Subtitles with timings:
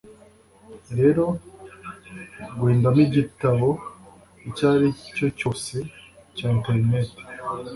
[0.97, 1.25] rero
[2.57, 3.69] guhitamo igitabo
[4.47, 5.75] icyo aricyo cyose
[6.35, 7.19] cya enterineti